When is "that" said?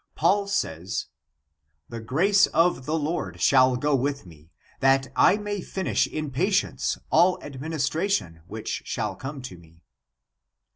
4.79-5.09